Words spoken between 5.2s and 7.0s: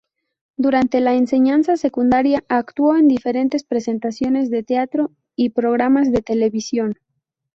y programas de televisión.